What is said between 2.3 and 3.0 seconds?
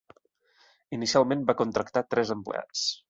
empleats.